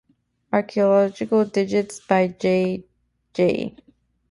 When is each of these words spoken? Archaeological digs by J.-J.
Archaeological 0.51 1.45
digs 1.45 1.99
by 1.99 2.29
J.-J. 2.29 3.75